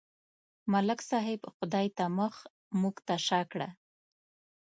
[0.71, 2.35] ملک صاحب خدای ته مخ،
[2.79, 3.69] موږ ته شا کړه.